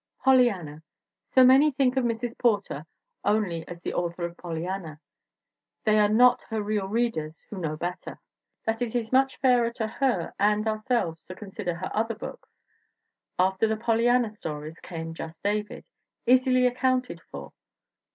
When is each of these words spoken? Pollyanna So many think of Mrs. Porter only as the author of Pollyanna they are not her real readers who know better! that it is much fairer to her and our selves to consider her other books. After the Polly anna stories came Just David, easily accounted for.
Pollyanna 0.25 0.81
So 1.35 1.43
many 1.43 1.69
think 1.69 1.95
of 1.95 2.03
Mrs. 2.03 2.35
Porter 2.39 2.87
only 3.23 3.67
as 3.67 3.83
the 3.83 3.93
author 3.93 4.25
of 4.25 4.35
Pollyanna 4.35 4.99
they 5.83 5.99
are 5.99 6.09
not 6.09 6.41
her 6.49 6.59
real 6.59 6.87
readers 6.87 7.41
who 7.51 7.59
know 7.59 7.77
better! 7.77 8.19
that 8.65 8.81
it 8.81 8.95
is 8.95 9.11
much 9.11 9.37
fairer 9.37 9.69
to 9.73 9.85
her 9.85 10.33
and 10.39 10.67
our 10.67 10.79
selves 10.79 11.23
to 11.25 11.35
consider 11.35 11.75
her 11.75 11.91
other 11.95 12.15
books. 12.15 12.63
After 13.37 13.67
the 13.67 13.77
Polly 13.77 14.07
anna 14.07 14.31
stories 14.31 14.79
came 14.79 15.13
Just 15.13 15.43
David, 15.43 15.85
easily 16.25 16.65
accounted 16.65 17.21
for. 17.29 17.53